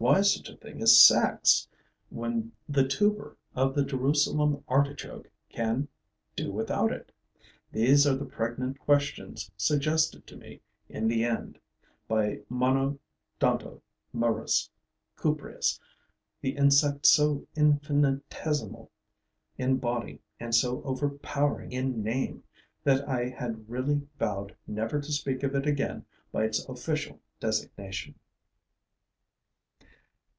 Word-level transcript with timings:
Why 0.00 0.20
such 0.20 0.48
a 0.48 0.56
thing 0.56 0.80
as 0.80 1.02
sex, 1.02 1.66
when 2.08 2.52
the 2.68 2.86
tuber 2.86 3.36
of 3.56 3.74
the 3.74 3.84
Jerusalem 3.84 4.62
artichoke 4.68 5.28
can 5.48 5.88
do 6.36 6.52
without 6.52 6.92
it? 6.92 7.10
These 7.72 8.06
are 8.06 8.14
the 8.14 8.24
pregnant 8.24 8.78
questions 8.78 9.50
suggested 9.56 10.24
to 10.28 10.36
me, 10.36 10.60
in 10.88 11.08
the 11.08 11.24
end, 11.24 11.58
by 12.06 12.42
Monodontomerus 12.48 14.70
cupreus, 15.16 15.80
the 16.42 16.50
insect 16.50 17.04
so 17.04 17.44
infinitesimal 17.56 18.92
in 19.58 19.78
body 19.78 20.20
and 20.38 20.54
so 20.54 20.80
overpowering 20.84 21.72
in 21.72 22.04
name 22.04 22.44
that 22.84 23.08
I 23.08 23.28
had 23.30 23.68
really 23.68 24.06
vowed 24.16 24.54
never 24.64 25.00
to 25.00 25.10
speak 25.12 25.42
of 25.42 25.56
it 25.56 25.66
again 25.66 26.06
by 26.30 26.44
its 26.44 26.64
official 26.68 27.18
designation. 27.40 28.14